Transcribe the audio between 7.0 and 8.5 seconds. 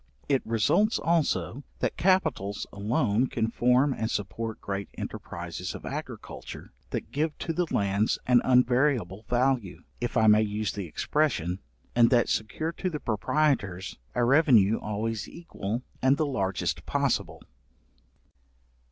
give to the lands an